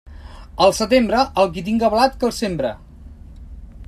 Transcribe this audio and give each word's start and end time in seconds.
Al 0.67 0.71
setembre, 0.77 1.19
el 1.43 1.51
qui 1.57 1.63
tinga 1.69 1.91
blat 1.97 2.17
que 2.23 2.27
el 2.31 2.33
sembre. 2.39 2.73